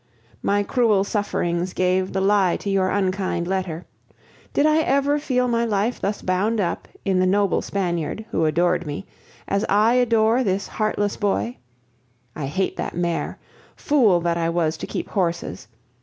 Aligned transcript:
My 0.41 0.63
cruel 0.63 1.03
sufferings 1.03 1.73
gave 1.73 2.11
the 2.11 2.21
lie 2.21 2.57
to 2.57 2.71
your 2.71 2.89
unkind 2.89 3.47
letter. 3.47 3.85
Did 4.51 4.65
I 4.65 4.79
ever 4.79 5.19
feel 5.19 5.47
my 5.47 5.63
life 5.63 6.01
thus 6.01 6.23
bound 6.23 6.59
up 6.59 6.87
in 7.05 7.19
the 7.19 7.27
noble 7.27 7.61
Spaniard, 7.61 8.25
who 8.31 8.45
adored 8.45 8.87
me, 8.87 9.05
as 9.47 9.63
I 9.69 9.93
adore 9.93 10.43
this 10.43 10.67
heartless 10.67 11.17
boy? 11.17 11.57
I 12.35 12.47
hate 12.47 12.77
that 12.77 12.97
mare! 12.97 13.37
Fool 13.75 14.19
that 14.21 14.37
I 14.39 14.49
was 14.49 14.75
to 14.77 14.87
keep 14.87 15.07
horses! 15.09 15.67